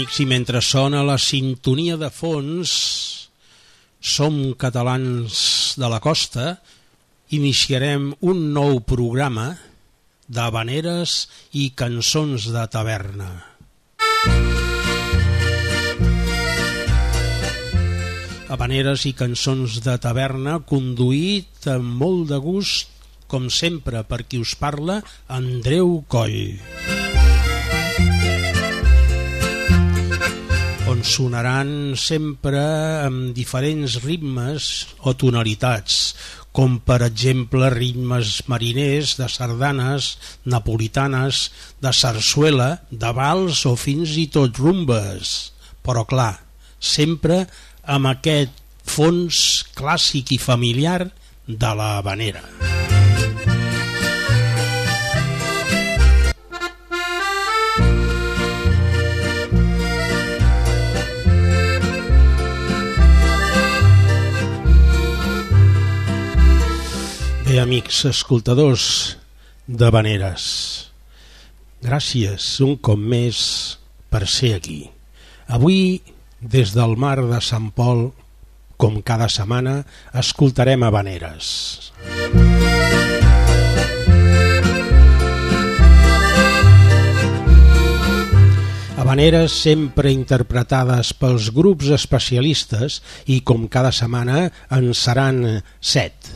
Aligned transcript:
Amics, 0.00 0.20
i 0.22 0.24
mentre 0.24 0.62
sona 0.64 1.02
la 1.04 1.18
sintonia 1.20 1.98
de 2.00 2.08
fons, 2.08 2.70
som 4.00 4.54
catalans 4.56 5.74
de 5.76 5.90
la 5.92 5.98
costa, 6.00 6.54
iniciarem 7.36 8.06
un 8.24 8.40
nou 8.54 8.80
programa 8.80 9.58
d'habaneres 10.24 11.28
i 11.52 11.66
cançons 11.76 12.48
de 12.48 12.64
taverna. 12.72 13.28
Habaneres 18.48 19.04
i 19.04 19.12
cançons 19.12 19.82
de 19.84 19.98
taverna 20.00 20.62
conduït 20.64 21.68
amb 21.68 22.00
molt 22.00 22.32
de 22.32 22.40
gust, 22.40 22.88
com 23.28 23.52
sempre, 23.52 24.00
per 24.08 24.24
qui 24.24 24.40
us 24.40 24.56
parla, 24.56 25.02
Andreu 25.28 25.98
Coll. 26.08 27.19
On 31.00 31.06
sonaran 31.06 31.96
sempre 31.96 32.60
amb 33.06 33.32
diferents 33.32 33.96
ritmes 34.04 34.64
o 35.08 35.14
tonalitats, 35.16 36.14
com 36.52 36.76
per 36.84 37.00
exemple 37.06 37.70
ritmes 37.72 38.42
mariners, 38.50 39.14
de 39.16 39.28
sardanes, 39.32 40.18
napolitanes, 40.44 41.48
de 41.80 41.92
sarsuela, 41.96 42.82
de 42.90 43.12
vals 43.16 43.64
o 43.70 43.76
fins 43.80 44.18
i 44.20 44.26
tot 44.28 44.60
rumbes. 44.60 45.52
Però 45.80 46.04
clar, 46.04 46.34
sempre 46.76 47.46
amb 47.84 48.12
aquest 48.12 48.60
fons 48.84 49.64
clàssic 49.72 50.34
i 50.36 50.42
familiar 50.42 51.06
de 51.46 51.76
la 51.80 51.96
habanera. 52.02 52.44
Bé, 67.50 67.56
amics 67.58 68.04
escoltadors 68.06 68.82
de 69.66 69.88
Vaneres, 69.90 70.42
gràcies 71.82 72.44
un 72.62 72.76
cop 72.78 73.00
més 73.12 73.40
per 74.06 74.20
ser 74.30 74.52
aquí. 74.60 74.84
Avui, 75.50 75.98
des 76.38 76.70
del 76.76 76.94
mar 76.94 77.16
de 77.18 77.40
Sant 77.42 77.72
Pol, 77.74 78.04
com 78.78 79.00
cada 79.02 79.26
setmana, 79.26 79.80
escoltarem 80.22 80.86
a 80.86 80.92
Vaneres. 80.94 81.90
Habaneres 88.94 89.58
sempre 89.66 90.14
interpretades 90.14 91.10
pels 91.18 91.50
grups 91.50 91.90
especialistes 91.98 93.02
i 93.26 93.42
com 93.42 93.66
cada 93.66 93.90
setmana 93.90 94.52
en 94.70 94.92
seran 94.94 95.64
set. 95.82 96.30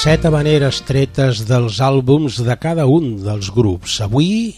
Set 0.00 0.22
habaneres 0.24 0.78
tretes 0.88 1.42
dels 1.44 1.76
àlbums 1.84 2.38
de 2.40 2.54
cada 2.56 2.86
un 2.88 3.18
dels 3.20 3.50
grups. 3.52 3.98
Avui, 4.00 4.54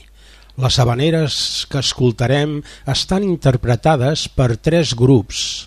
les 0.54 0.78
habaneres 0.78 1.34
que 1.66 1.82
escoltarem 1.82 2.60
estan 2.94 3.26
interpretades 3.26 4.28
per 4.30 4.52
tres 4.62 4.94
grups. 4.94 5.66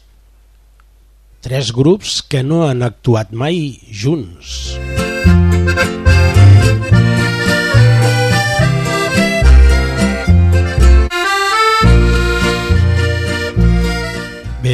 Tres 1.43 1.73
grups 1.75 2.21
que 2.23 2.39
no 2.39 2.63
han 2.69 2.87
actuat 2.87 3.35
mai 3.35 3.75
junts. 3.91 4.75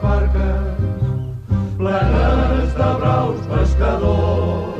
Barques 0.05 0.77
plenes 1.77 2.69
de 2.79 2.89
braus 2.99 3.41
pescadors. 3.51 4.75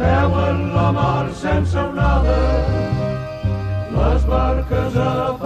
Veuen 0.00 0.58
la 0.74 0.88
mar 0.98 1.26
sense 1.42 1.78
onada, 1.78 2.38
les 3.96 4.26
barques 4.32 4.96
aparellades, 4.96 5.39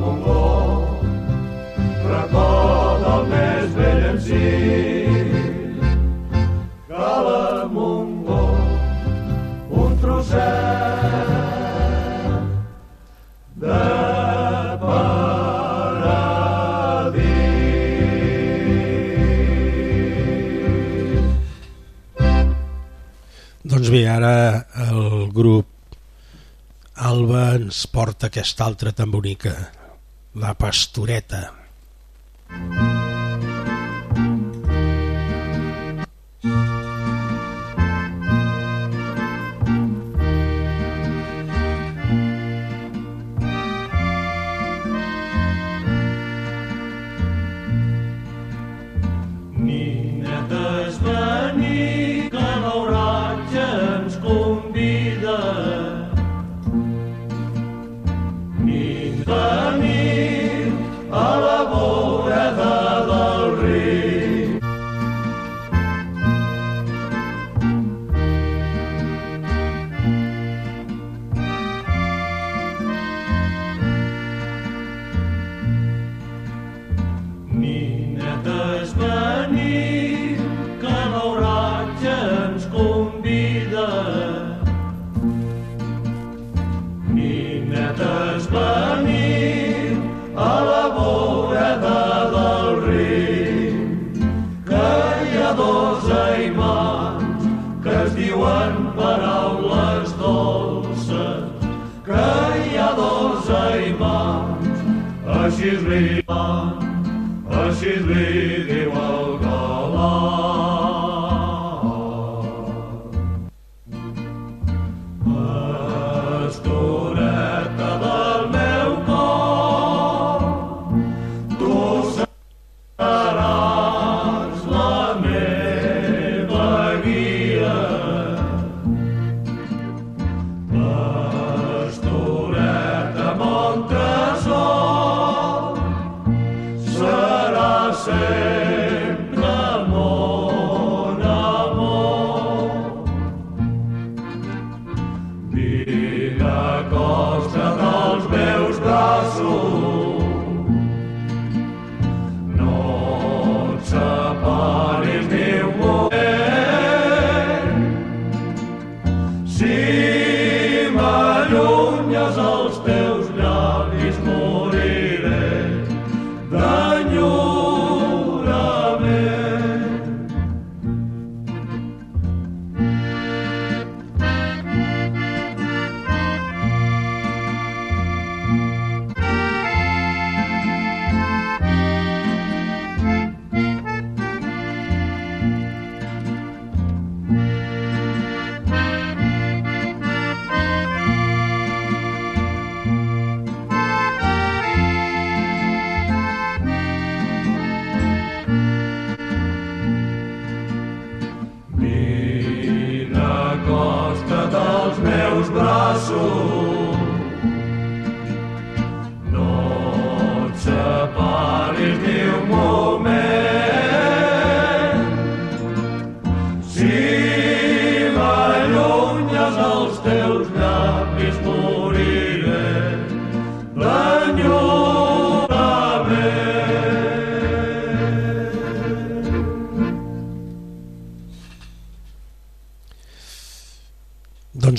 Montgó. 0.00 0.42
Racó 2.08 2.48
del 3.04 3.22
més 3.32 3.74
vell 3.78 4.04
encís 4.12 5.90
que 6.88 7.10
la 7.28 7.66
Montgó, 7.72 8.44
un 9.84 9.98
trosset 10.02 11.34
de 13.66 13.80
Doncs 23.72 23.88
bé, 23.88 24.02
ara 24.10 24.66
el 24.84 25.30
grup 25.32 25.68
Alba 27.08 27.54
ens 27.56 27.86
porta 27.88 28.28
aquesta 28.28 28.66
altra 28.66 28.92
tan 28.92 29.10
bonica. 29.14 29.54
La 30.34 30.54
Pastoreta. 30.54 31.61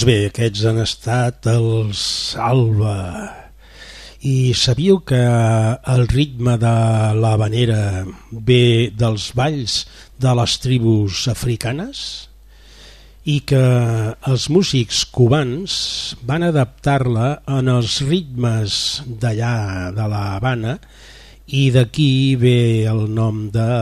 Doncs 0.04 0.12
bé, 0.20 0.26
aquests 0.28 0.62
han 0.68 0.80
estat 0.84 1.46
els 1.48 2.00
Alba. 2.36 2.96
i 4.28 4.52
sabíeu 4.52 4.98
que 5.08 5.22
el 5.94 6.04
ritme 6.12 6.58
de 6.60 6.74
la 7.24 7.32
vanera 7.40 8.04
ve 8.50 8.92
dels 9.00 9.30
balls 9.32 9.78
de 10.20 10.36
les 10.42 10.58
tribus 10.60 11.24
africanes 11.32 12.04
i 13.24 13.40
que 13.48 13.64
els 14.28 14.50
músics 14.52 15.06
cubans 15.08 15.80
van 16.28 16.44
adaptar-la 16.52 17.40
en 17.48 17.72
els 17.72 18.02
ritmes 18.04 19.02
d'allà 19.08 19.56
de 19.96 20.12
la 20.12 20.24
Habana 20.36 20.80
i 21.48 21.70
d'aquí 21.72 22.36
ve 22.44 22.58
el 22.92 23.06
nom 23.08 23.46
de 23.56 23.74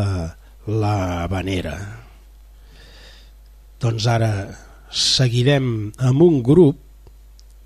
la 0.69 0.97
vanera. 1.33 1.79
Doncs 3.81 4.05
ara 4.05 4.35
seguirem 4.91 5.91
amb 5.97 6.21
un 6.21 6.41
grup 6.43 6.77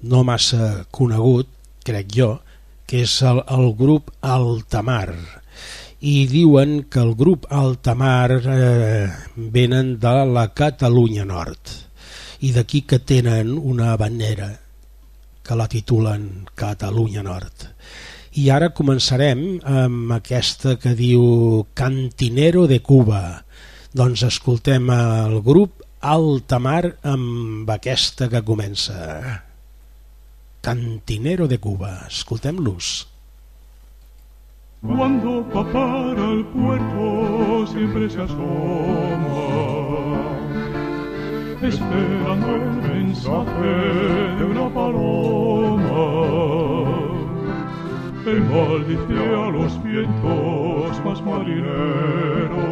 no 0.06 0.24
massa 0.24 0.86
conegut, 0.94 1.50
crec 1.86 2.12
jo, 2.14 2.30
que 2.86 3.02
és 3.06 3.16
el, 3.26 3.42
el 3.50 3.74
grup 3.78 4.12
Altamar. 4.22 5.16
I 6.06 6.28
diuen 6.30 6.84
que 6.92 7.02
el 7.02 7.16
grup 7.18 7.48
Altamar 7.50 8.38
eh, 8.38 9.08
venen 9.36 9.96
de 10.02 10.14
la 10.30 10.50
Catalunya 10.54 11.26
Nord. 11.26 11.74
I 12.46 12.52
d'aquí 12.54 12.84
que 12.86 13.00
tenen 13.00 13.56
una 13.58 13.96
bandera 13.98 14.52
que 15.46 15.56
la 15.58 15.68
titulen 15.72 16.46
Catalunya 16.54 17.24
Nord. 17.26 17.72
I 18.36 18.50
ara 18.52 18.74
començarem 18.76 19.62
amb 19.64 20.12
aquesta 20.18 20.76
que 20.82 20.92
diu 20.98 21.66
Cantinero 21.74 22.66
de 22.68 22.82
Cuba. 22.84 23.22
Doncs 23.96 24.26
escoltem 24.28 24.90
el 24.92 25.40
grup 25.42 25.85
Altamar 26.06 26.84
amb 27.02 27.70
aquesta 27.74 28.28
que 28.30 28.42
comença. 28.46 28.96
Cantinero 30.62 31.48
de 31.50 31.58
Cuba. 31.58 32.06
Escoltem-los. 32.06 33.08
Cuando 34.86 35.42
va 35.50 35.64
para 35.74 36.26
el 36.32 36.46
puerto 36.54 37.66
siempre 37.72 38.08
se 38.08 38.22
asoma, 38.22 39.48
esperando 41.64 42.56
el 42.56 42.70
mensaje 42.94 43.74
de 44.38 44.44
una 44.46 44.68
paloma. 44.76 46.06
Él 48.28 48.42
maldice 48.54 49.20
a 49.42 49.50
los 49.50 49.84
vientos 49.84 50.94
más 51.04 51.20
marineros, 51.24 52.65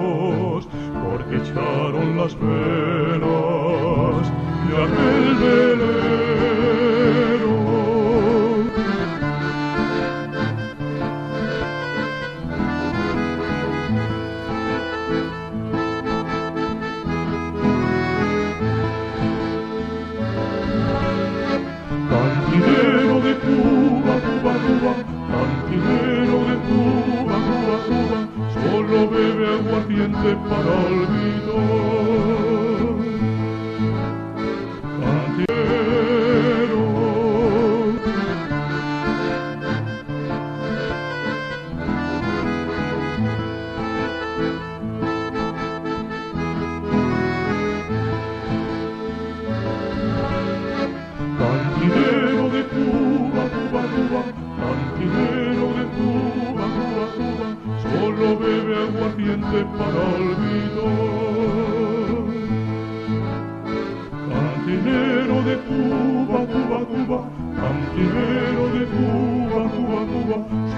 porque 1.13 1.35
echaron 1.35 2.17
las 2.17 2.35
velas 2.39 3.21
de 4.67 4.73
aquel 4.83 5.35
velero. 5.35 6.32
Aguardiente 30.51 31.07
para 31.07 31.22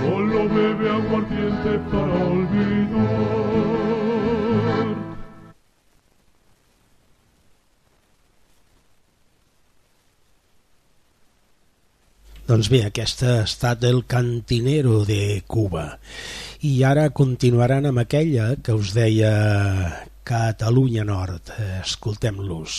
solo 0.06 0.50
bebe 0.50 0.90
aguardiente 0.90 1.72
para 1.92 2.14
olvidar. 2.36 3.46
Doncs 12.46 12.70
bé, 12.70 12.84
aquesta 12.86 13.40
ha 13.40 13.46
estat 13.48 13.84
el 13.90 14.04
cantinero 14.06 15.00
de 15.06 15.42
Cuba. 15.50 15.98
I 16.62 16.84
ara 16.86 17.08
continuaran 17.10 17.90
amb 17.90 18.04
aquella 18.04 18.52
que 18.62 18.76
us 18.78 18.94
deia 18.94 19.34
Catalunya 20.24 21.08
Nord. 21.10 21.50
Escoltem-los. 21.82 22.78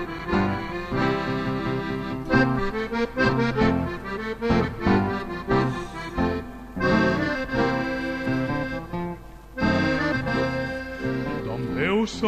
Dempeus 0.00 0.43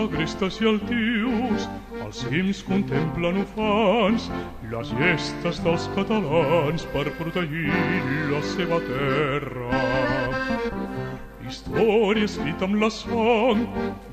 agrestes 0.01 0.61
i 0.61 0.69
altius, 0.71 1.67
els 2.05 2.23
cims 2.27 2.63
contemplen 2.69 3.41
ufans, 3.43 4.29
les 4.73 4.93
gestes 5.01 5.63
dels 5.65 5.89
catalans 5.97 6.87
per 6.95 7.09
protegir 7.19 7.71
la 8.33 8.45
seva 8.55 8.81
terra. 8.91 10.26
Història 11.47 12.27
escrita 12.27 12.67
amb 12.67 12.81
la 12.83 12.89
sang 12.91 13.61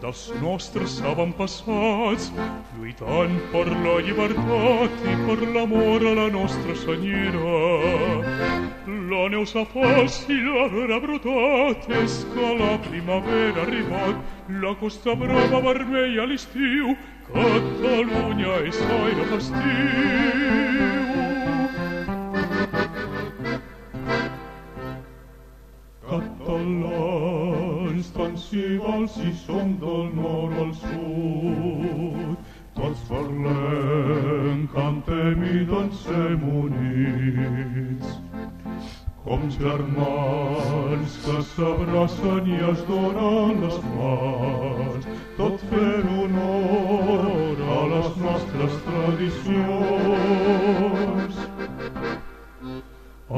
dels 0.02 0.22
nostres 0.42 1.00
avantpassats, 1.12 2.28
lluitant 2.76 3.40
per 3.54 3.64
la 3.72 3.96
llibertat 4.06 5.08
i 5.10 5.16
per 5.24 5.40
l'amor 5.56 6.06
a 6.12 6.14
la 6.20 6.28
nostra 6.36 6.76
senyera. 6.84 7.56
La 9.14 9.24
neu 9.34 9.48
s'ha 9.50 9.66
fàcil, 9.74 10.46
ha 10.94 11.00
brotat, 11.08 11.90
és 12.04 12.20
la 12.62 12.76
primavera 12.86 13.66
arribat, 13.66 14.22
la 14.62 14.76
costa 14.84 15.18
brava 15.18 15.64
vermella 15.72 16.30
l'estiu, 16.30 16.94
Catalunya 17.34 18.62
és 18.68 18.78
gaire 18.78 19.26
festiu. 19.32 21.13
Si 28.54 28.78
val 28.78 29.08
si 29.10 29.34
som 29.34 29.80
del 29.82 30.14
nord 30.14 30.54
al 30.64 30.74
sud, 30.78 32.38
tots 32.78 33.00
parlem, 33.10 34.60
cantem 34.74 35.42
i 35.42 35.66
dansem 35.66 36.44
units. 36.62 38.08
Com 39.24 39.42
germans 39.58 41.12
que 41.26 41.38
s'abracen 41.50 42.44
i 42.54 42.60
es 42.70 42.80
donen 42.92 43.54
les 43.64 43.80
mans, 43.96 45.04
tot 45.40 45.58
fent 45.72 46.08
honor 46.20 47.58
a 47.80 47.82
les 47.96 48.10
nostres 48.28 48.74
tradicions. 48.86 49.74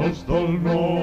Els 0.04 0.18
del 0.28 0.48
nord 0.68 0.95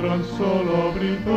portes 0.00 0.04
a 0.04 0.06
grans 0.06 0.26
celebritats. 0.36 1.28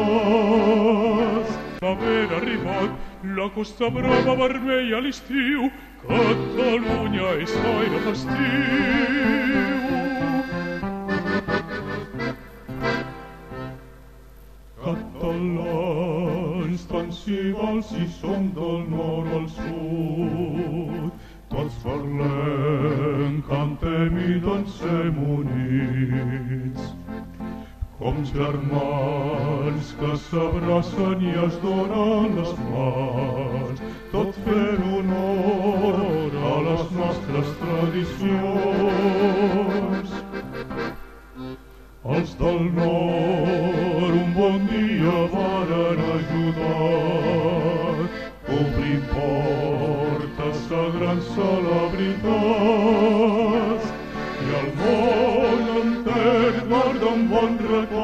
Haver 1.82 2.34
arribat 2.34 2.92
la 3.36 3.50
costa 3.50 3.90
brava 3.90 4.36
vermella 4.36 4.98
a 4.98 5.02
l'estiu, 5.02 5.72
Catalunya 6.08 7.32
és 7.42 7.52
gaire 7.64 8.00
festiu. 8.06 8.38
Catalans, 14.84 16.02
tant 16.88 17.12
si 17.12 17.52
val 17.52 17.84
si 17.84 18.08
som 18.20 18.52
del 18.56 18.80
nord 18.90 19.13
Com 28.14 28.26
germans 28.30 29.88
que 30.00 30.10
s'abracen 30.24 31.22
i 31.26 31.32
es 31.44 31.56
donen 31.64 32.36
les 32.38 32.52
mans, 32.66 33.80
tot 34.12 34.36
fent 34.46 34.84
honor 34.98 36.36
a 36.50 36.52
les 36.68 36.84
nostres 36.98 37.50
tradicions. 37.62 38.54
Els 42.18 42.32
del 42.44 42.62
nord 42.78 44.14
un 44.22 44.30
bon 44.38 44.62
dia 44.70 45.18
varen 45.34 46.00
ajudar. 46.20 47.98
Obrim 48.60 49.04
portes 49.16 50.58
de 50.70 50.84
grans 51.00 51.26
celebritats 51.40 52.26
i 54.46 54.50
el 54.62 54.70
món 54.84 55.62
enter 55.82 56.34
guarda 56.74 57.08
un 57.08 57.24
bon 57.30 57.58
record 57.70 58.03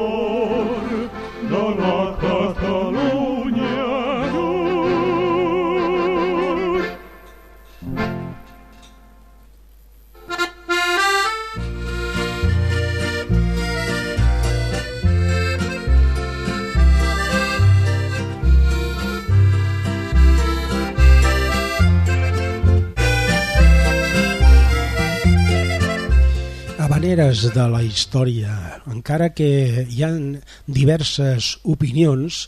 de 27.54 27.64
la 27.70 27.80
història, 27.82 28.52
encara 28.90 29.30
que 29.34 29.84
hi 29.90 30.04
han 30.06 30.40
diverses 30.70 31.56
opinions 31.66 32.44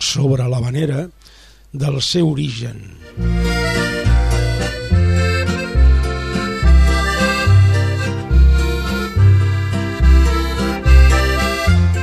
sobre 0.00 0.46
l'habanera 0.48 1.06
del 1.72 1.98
seu 2.04 2.30
origen. 2.30 2.80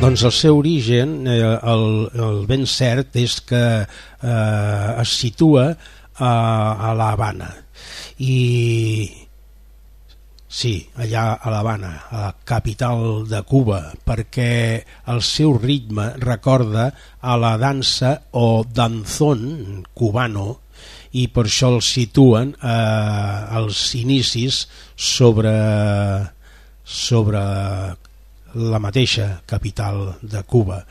Doncs 0.03 0.25
el 0.27 0.33
seu 0.36 0.60
origen, 0.60 1.15
eh, 1.31 1.39
el, 1.74 1.86
el 2.27 2.41
ben 2.50 2.67
cert 2.67 3.15
és 3.15 3.39
que 3.48 3.63
eh, 3.81 5.01
es 5.01 5.17
situa 5.24 5.69
a, 5.72 6.33
a 6.91 6.93
La 7.00 7.13
Habana 7.15 7.53
i 8.19 8.41
sí, 10.53 10.74
allà 11.01 11.33
a 11.41 11.50
l'Havana, 11.50 11.93
a 12.13 12.19
la 12.27 12.33
capital 12.45 13.25
de 13.25 13.41
Cuba, 13.50 13.79
perquè 14.05 14.83
el 15.10 15.24
seu 15.25 15.55
ritme 15.57 16.12
recorda 16.22 16.91
a 17.19 17.38
la 17.41 17.55
dansa 17.57 18.13
o 18.38 18.62
danzón 18.63 19.81
cubano 19.98 20.59
i 21.18 21.25
per 21.33 21.48
això 21.48 21.72
el 21.74 21.81
situen 21.85 22.53
eh, 22.53 23.57
als 23.57 23.81
inicis 23.98 24.63
sobre, 24.94 25.53
sobre 26.83 27.44
la 28.53 28.79
mateixa 28.81 29.42
capital 29.50 30.16
de 30.22 30.42
Cuba 30.46 30.83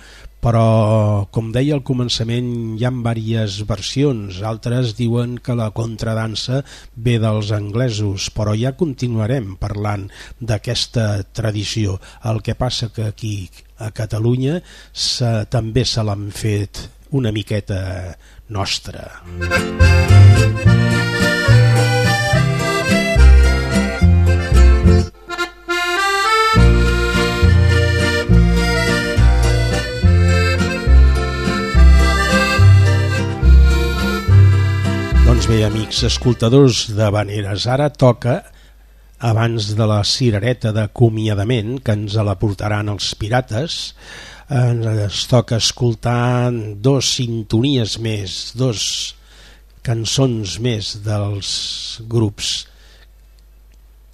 però 0.43 1.29
com 1.31 1.53
deia 1.55 1.77
al 1.77 1.85
començament 1.87 2.49
hi 2.77 2.85
ha 2.85 2.91
diverses 2.91 3.63
versions. 3.69 4.41
Altres 4.43 4.97
diuen 4.99 5.39
que 5.39 5.55
la 5.59 5.71
contradansa 5.71 6.63
ve 6.97 7.19
dels 7.23 7.53
anglesos 7.55 8.29
però 8.35 8.57
ja 8.59 8.75
continuarem 8.77 9.55
parlant 9.57 10.09
d'aquesta 10.41 11.23
tradició. 11.33 12.01
El 12.25 12.43
que 12.43 12.55
passa 12.59 12.91
que 12.93 13.07
aquí 13.07 13.51
a 13.79 13.91
Catalunya 13.91 14.61
se, 14.93 15.47
també 15.51 15.85
se 15.85 16.03
l'han 16.03 16.31
fet 16.31 16.89
una 17.13 17.33
miqueta 17.33 18.17
nostra. 18.49 19.23
Doncs 19.39 21.02
bé, 35.53 35.65
amics 35.67 35.99
escoltadors 36.07 36.87
de 36.97 37.07
Vaneres, 37.13 37.67
ara 37.69 37.91
toca, 37.93 38.39
abans 39.21 39.67
de 39.77 39.87
la 39.91 39.99
cirereta 40.09 40.71
d'acomiadament, 40.73 41.75
que 41.85 41.93
ens 41.93 42.15
la 42.25 42.39
portaran 42.41 42.89
els 42.89 43.11
pirates, 43.21 43.77
ens 44.49 45.19
toca 45.29 45.59
escoltar 45.61 46.49
dos 46.87 47.11
sintonies 47.19 47.99
més, 48.01 48.39
dos 48.57 48.87
cançons 49.85 50.57
més 50.65 50.95
dels 51.05 51.53
grups 52.09 52.55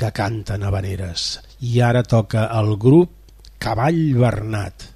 que 0.00 0.10
canten 0.16 0.66
a 0.66 0.74
Vaneres. 0.74 1.28
I 1.62 1.78
ara 1.86 2.02
toca 2.02 2.48
el 2.58 2.74
grup 2.82 3.14
Cavall 3.62 4.02
Bernat. 4.18 4.90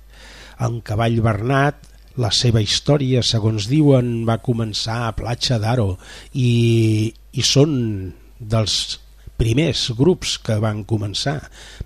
En 0.58 0.80
Cavall 0.82 1.22
Bernat 1.22 1.91
la 2.20 2.28
seva 2.34 2.60
història, 2.60 3.22
segons 3.24 3.68
diuen, 3.70 4.26
va 4.28 4.36
començar 4.44 5.06
a 5.06 5.14
Platja 5.16 5.58
d'Aro 5.62 5.96
i, 6.34 7.12
i 7.32 7.42
són 7.46 8.12
dels 8.38 8.98
primers 9.38 9.90
grups 9.98 10.38
que 10.44 10.58
van 10.62 10.84
començar 10.86 11.40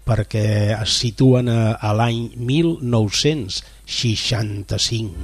perquè 0.06 0.76
es 0.76 0.90
situen 1.00 1.48
a, 1.48 1.76
a 1.80 1.92
l'any 1.96 2.30
1965. 2.36 5.14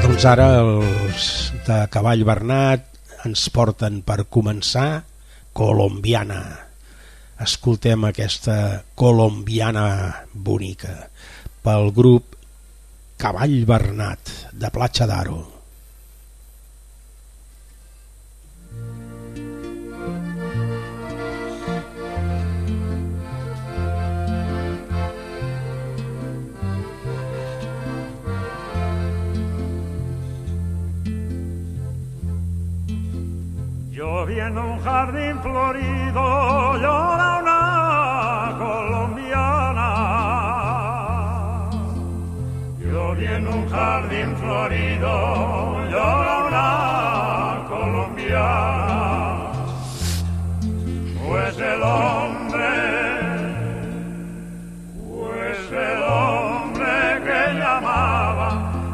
Doncs 0.00 0.24
ara 0.32 0.48
els 0.64 1.52
de 1.68 1.78
Cavall 1.92 2.24
Bernat 2.26 2.82
ens 3.28 3.48
porten 3.52 4.02
per 4.02 4.24
començar 4.32 5.04
Colombiana 5.52 6.69
escoltem 7.40 8.04
aquesta 8.04 8.82
colombiana 8.94 10.26
bonica 10.32 10.92
pel 11.64 11.88
grup 11.96 12.36
Cavall 13.20 13.64
Bernat 13.68 14.32
de 14.52 14.70
Platja 14.72 15.06
d'Aro. 15.08 15.40
Yo 33.92 34.26
vi 34.26 34.40
en 34.40 34.58
un 34.58 34.80
jardín 34.80 35.40
florido 35.42 36.28
llora 36.80 37.09
jardín 43.80 44.30
florido 44.36 45.14
llora 45.90 46.34
una 46.48 46.68
colombiana. 47.70 49.52
Pues 51.24 51.54
el 51.72 51.82
hombre, 51.82 52.72
pues 55.08 55.60
el 55.88 56.00
hombre 56.02 56.94
que 57.26 57.40
llamaba 57.60 58.48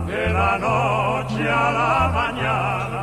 de 0.07 0.25
la 0.39 0.53
noche 0.69 1.43
a 1.65 1.67
la 1.81 1.95
mañana 2.21 3.01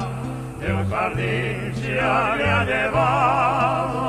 el 0.69 0.77
jardín 0.89 1.57
se 1.75 1.93
había 1.99 2.59
llevado 2.71 4.03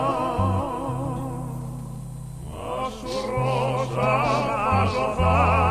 a 2.53 2.91
su 3.01 3.13
rosa 3.33 4.13
más 4.49 4.89
lozana, 4.95 5.64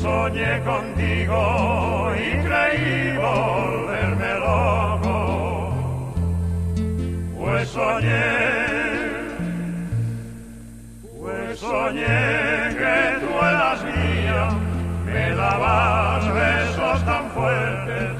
soñé 0.00 0.60
contigo 0.64 2.12
y 2.16 2.28
creí 2.44 3.16
volverme 3.18 4.32
loco. 4.46 5.16
Pues 7.38 7.68
soñé, 7.68 8.28
pues 11.18 11.58
soñé 11.58 12.18
que 12.80 12.96
tú 13.20 13.30
eras 13.52 13.84
mía, 13.84 14.48
me 15.04 15.34
dabas 15.34 16.34
besos 16.34 17.04
tan 17.04 17.30
fuertes 17.30 18.10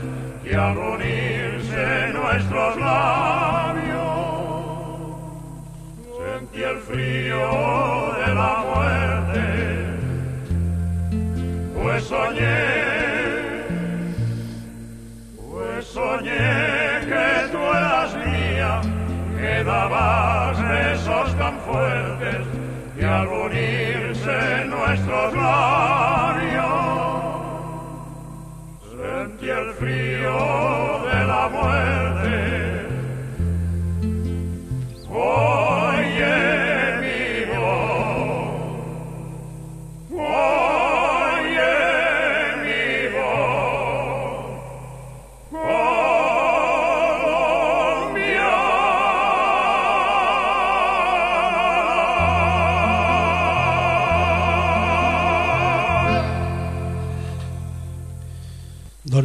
que 0.42 0.54
al 0.56 0.76
unirse 0.76 2.12
nuestros 2.12 2.76
labios 2.76 4.00
sentí 6.18 6.62
el 6.62 6.78
frío 6.78 7.44
de 8.20 8.34
la 8.34 8.64
muerte. 8.68 8.99
Soñé, 12.10 12.66
pues 15.36 15.86
soñé 15.86 16.48
que 17.10 17.28
tú 17.52 17.58
eras 17.58 18.10
mía, 18.16 18.80
que 19.38 19.54
dabas 19.62 20.60
besos 20.60 21.28
tan 21.38 21.56
fuertes 21.60 22.44
que 22.96 23.06
al 23.06 23.28
unirse 23.28 24.64
nuestros 24.66 25.34
labios 25.34 26.70
sentí 28.96 29.48
el 29.48 29.72
frío 29.74 30.38
de 31.10 31.20
la 31.32 31.48
muerte. 31.52 31.99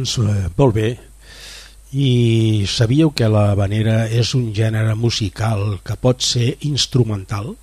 Doncs 0.06 0.18
eh, 0.22 0.50
molt 0.56 0.74
bé. 0.74 0.88
I 1.98 2.62
sabíeu 2.70 3.10
que 3.10 3.26
la 3.26 3.56
vanera 3.58 4.04
és 4.06 4.34
un 4.38 4.52
gènere 4.54 4.94
musical 4.94 5.80
que 5.82 5.96
pot 5.98 6.22
ser 6.22 6.52
instrumental, 6.68 7.56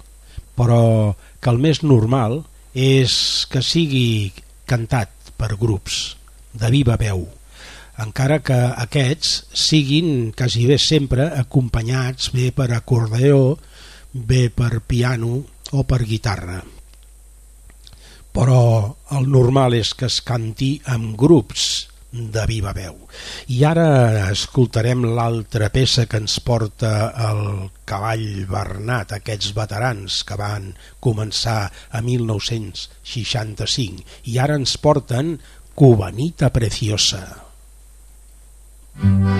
però 0.58 1.16
que 1.40 1.54
el 1.54 1.62
més 1.64 1.80
normal 1.84 2.42
és 2.76 3.14
que 3.48 3.62
sigui 3.64 4.34
cantat 4.68 5.32
per 5.40 5.54
grups 5.62 6.18
de 6.52 6.72
viva 6.74 6.98
veu, 7.00 7.24
encara 8.04 8.42
que 8.44 8.60
aquests 8.88 9.32
siguin 9.56 10.34
quasi 10.36 10.66
bé 10.68 10.78
sempre 10.78 11.30
acompanyats 11.40 12.34
bé 12.36 12.52
per 12.52 12.74
acordeó, 12.76 13.56
bé 14.12 14.50
per 14.50 14.82
piano 14.84 15.40
o 15.72 15.88
per 15.88 16.04
guitarra 16.04 16.60
però 18.34 18.62
el 19.14 19.28
normal 19.30 19.76
és 19.78 19.94
que 19.94 20.08
es 20.10 20.20
canti 20.26 20.76
amb 20.90 21.14
grups 21.18 21.93
de 22.14 22.46
viva 22.48 22.74
veu. 22.78 22.94
I 23.50 23.64
ara 23.66 24.30
escoltarem 24.30 25.04
l'altra 25.18 25.70
peça 25.74 26.06
que 26.06 26.18
ens 26.22 26.40
porta 26.46 27.10
el 27.30 27.72
cavall 27.90 28.46
Bernat, 28.50 29.14
aquests 29.18 29.54
veterans 29.58 30.24
que 30.28 30.36
van 30.40 30.74
començar 31.04 31.72
a 31.90 32.02
1965 32.06 34.04
i 34.30 34.38
ara 34.40 34.56
ens 34.62 34.78
porten 34.78 35.40
Cubanita 35.74 36.50
Preciosa. 36.54 37.44
Soñé, 38.94 39.34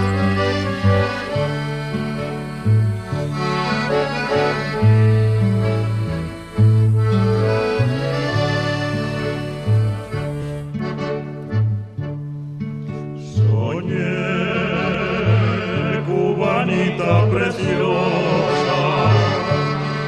preciosa, 16.98 18.82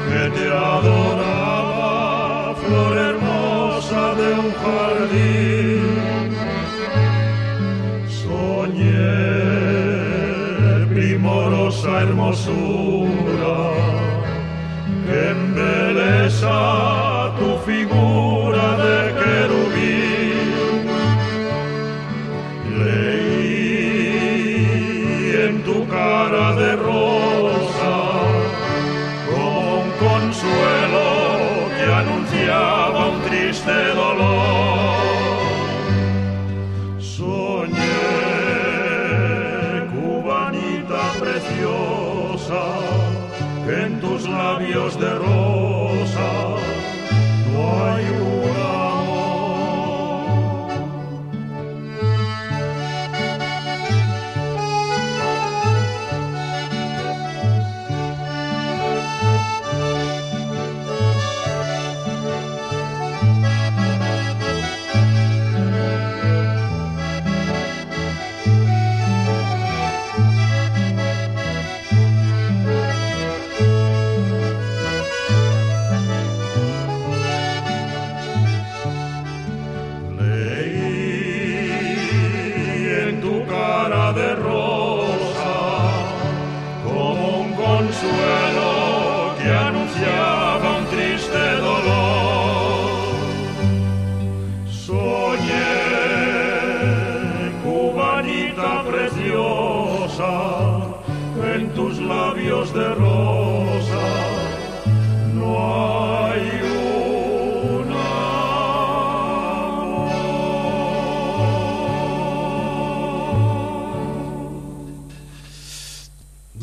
que 0.08 0.30
te 0.30 0.46
adoraba, 0.48 1.94
flor 2.54 2.96
hermosa 2.96 4.14
de 4.14 4.28
un 4.34 4.52
jardín. 4.62 6.36
Soñé, 8.08 9.12
primorosa 10.94 12.02
hermosura, 12.02 13.56
que 15.06 15.30
embeleza 15.30 16.85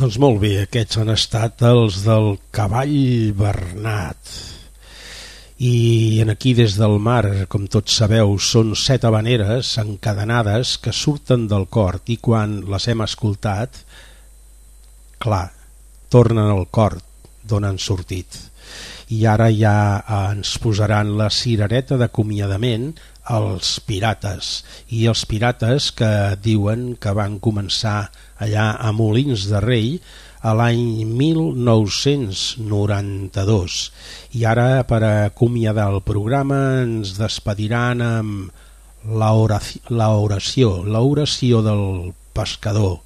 Doncs 0.03 0.17
molt 0.19 0.41
bé, 0.41 0.49
aquests 0.59 0.97
han 0.99 1.07
estat 1.13 1.61
els 1.63 2.01
del 2.03 2.33
cavall 2.51 3.29
Bernat. 3.39 4.31
I 5.63 6.19
en 6.19 6.33
aquí 6.33 6.51
des 6.57 6.75
del 6.75 6.97
mar, 6.99 7.23
com 7.47 7.69
tots 7.71 8.01
sabeu, 8.01 8.33
són 8.35 8.73
set 8.75 9.07
habaneres 9.07 9.69
encadenades 9.79 10.73
que 10.83 10.91
surten 10.91 11.45
del 11.47 11.69
cor 11.71 12.01
i 12.11 12.17
quan 12.19 12.57
les 12.73 12.89
hem 12.91 13.05
escoltat, 13.05 13.79
clar, 15.23 15.45
tornen 16.11 16.51
al 16.51 16.67
cor 16.67 16.97
d'on 17.47 17.69
han 17.69 17.79
sortit. 17.79 18.35
I 19.07 19.23
ara 19.23 19.47
ja 19.55 19.77
ens 20.33 20.57
posaran 20.59 21.15
la 21.15 21.29
cirereta 21.31 21.95
d'acomiadament 21.95 22.89
els 23.31 23.79
pirates. 23.87 24.63
I 24.89 25.07
els 25.11 25.25
pirates 25.29 25.91
que 25.95 26.35
diuen 26.43 26.95
que 26.99 27.13
van 27.15 27.39
començar 27.39 28.11
allà 28.43 28.75
a 28.79 28.91
Molins 28.91 29.47
de 29.51 29.59
Rei 29.63 29.99
a 30.43 30.53
l'any 30.57 31.05
1992 31.07 33.91
i 34.35 34.43
ara 34.43 34.83
per 34.83 34.99
acomiadar 35.07 35.87
el 35.93 36.01
programa 36.03 36.81
ens 36.81 37.15
despediran 37.15 38.01
amb 38.03 38.51
l'oració 39.07 40.83
l'oració 40.83 41.63
del 41.63 42.11
pescador 42.35 42.99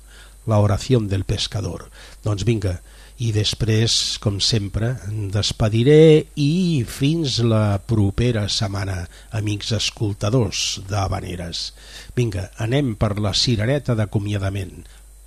l'oració 0.48 1.04
del 1.04 1.28
pescador. 1.28 1.92
Doncs 2.24 2.46
vinga, 2.48 2.80
i 3.18 3.32
després, 3.34 4.18
com 4.22 4.38
sempre, 4.44 4.92
em 5.10 5.30
despediré 5.34 6.28
i 6.38 6.84
fins 6.86 7.40
la 7.42 7.80
propera 7.82 8.46
setmana, 8.52 9.08
amics 9.34 9.74
escoltadors 9.74 10.84
d'Habaneres. 10.90 11.72
Vinga, 12.18 12.52
anem 12.62 12.94
per 12.94 13.16
la 13.18 13.34
cirereta 13.34 13.98
d'acomiadament, 13.98 14.84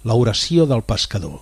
l'oració 0.06 0.68
del 0.70 0.86
pescador. 0.86 1.40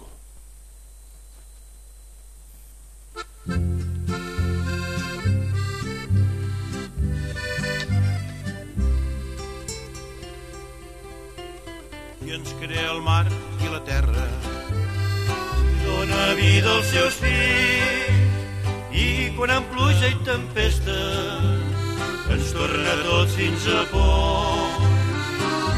I 12.25 12.35
ens 12.41 12.57
crea 12.61 12.89
el 12.97 13.05
mar 13.05 13.27
dona 16.09 16.35
vida 16.35 16.71
als 16.71 16.87
seus 16.91 17.15
fills 17.21 18.93
i 18.93 19.31
quan 19.37 19.51
amb 19.51 19.69
pluja 19.73 20.09
i 20.09 20.17
tempesta 20.25 20.97
ens 22.33 22.53
torna 22.53 22.95
tots 23.05 23.35
fins 23.37 23.67
a 23.69 23.83
por 23.93 24.57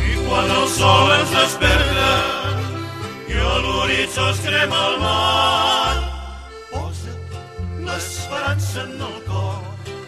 i 0.06 0.14
quan 0.26 0.50
el 0.56 0.68
sol 0.76 1.12
ens 1.16 1.34
desperta 1.34 2.12
i 3.30 3.38
a 3.38 3.56
l'horitzó 3.64 4.28
es 4.30 4.40
crema 4.46 4.80
el 4.90 4.96
mar. 5.02 5.94
Posa 6.70 7.14
l'esperança 7.86 8.86
en 8.86 9.06
el 9.08 9.18
cor 9.28 9.60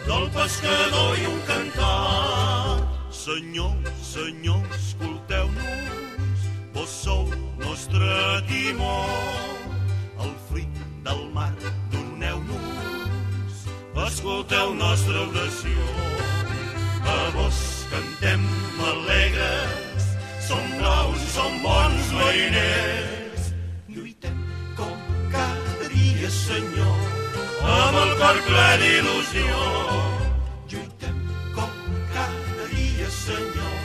del 0.07 0.29
pescador 0.35 1.17
i 1.19 1.25
un 1.31 1.39
cantar. 1.47 2.79
Senyor, 3.23 3.75
Senyor, 4.03 4.63
escolteu-nos 4.79 6.47
vos 6.73 6.89
sou 7.03 7.27
nostre 7.63 8.11
timó 8.49 9.52
del 11.03 11.29
mar, 11.33 11.53
doneu-nos, 11.91 13.65
escolteu 14.07 14.73
nostra 14.73 15.21
oració. 15.27 15.87
A 17.03 17.29
vos 17.35 17.59
cantem 17.91 18.45
alegres, 18.79 20.07
som 20.47 20.63
blaus, 20.77 21.19
som 21.33 21.59
bons 21.61 22.11
mariners. 22.13 23.51
Lluitem 23.87 24.39
com 24.77 24.95
cada 25.31 25.89
dia, 25.91 26.29
Senyor, 26.29 26.97
amb 27.75 27.99
el 28.05 28.15
cor 28.23 28.41
ple 28.47 28.71
d'il·lusió. 28.85 29.61
Lluitem 30.71 31.21
com 31.59 31.77
cada 32.15 32.71
dia, 32.71 33.11
Senyor, 33.19 33.77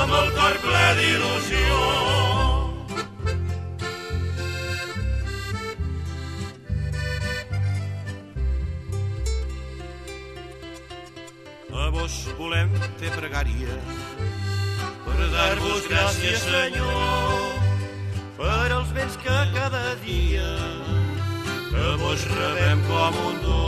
amb 0.00 0.18
el 0.24 0.34
cor 0.40 0.60
ple 0.64 0.84
d'il·lusió. 1.02 2.29
Vos 12.10 12.34
volem 12.38 12.70
fer 12.98 13.10
pregària 13.14 13.74
per 15.04 15.28
dar-vos 15.34 15.86
gràcies, 15.90 16.42
Senyor, 16.42 17.44
per 18.38 18.66
als 18.78 18.90
béns 18.96 19.18
que 19.22 19.38
cada 19.54 19.84
dia 20.04 20.48
que 21.70 21.86
vos 22.02 22.26
rebem 22.34 22.82
com 22.90 23.20
un 23.30 23.40
do. 23.46 23.62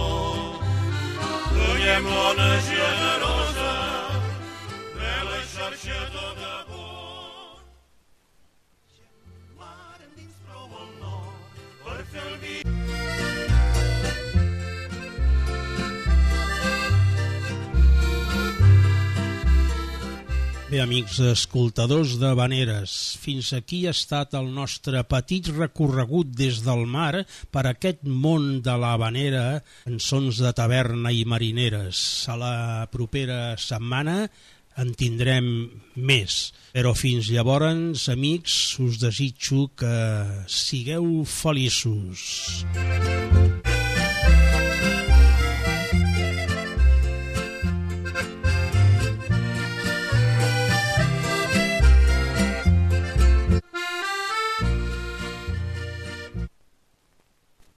Donem 1.55 2.09
l'ona 2.11 2.51
generosa 2.67 3.22
Bé, 20.73 20.79
amics 20.81 21.19
escoltadors 21.21 22.15
de 22.17 22.31
Vaneres, 22.33 22.93
fins 23.21 23.51
aquí 23.53 23.83
ha 23.85 23.93
estat 23.93 24.33
el 24.39 24.47
nostre 24.57 25.03
petit 25.05 25.51
recorregut 25.53 26.31
des 26.33 26.63
del 26.65 26.87
mar 26.89 27.27
per 27.53 27.67
aquest 27.69 28.07
món 28.09 28.47
de 28.65 28.79
la 28.81 28.95
Vanera 28.97 29.45
en 29.91 29.99
sons 30.01 30.41
de 30.41 30.55
taverna 30.57 31.13
i 31.13 31.27
marineres. 31.29 32.01
A 32.33 32.39
la 32.41 32.55
propera 32.89 33.53
setmana 33.61 34.23
en 34.81 34.95
tindrem 34.97 35.51
més. 36.09 36.39
Però 36.73 36.95
fins 36.97 37.29
llavors, 37.29 38.09
amics, 38.17 38.57
us 38.81 38.97
desitjo 39.05 39.67
que 39.77 39.93
sigueu 40.49 41.27
feliços. 41.29 42.65
Música 42.73 43.72